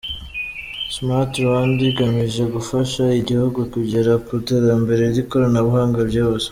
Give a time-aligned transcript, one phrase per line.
[0.95, 6.49] Smart Rwanda igamije gufasha igihugu kugera ku iterambere ry’ikoranabuhanga byihuse.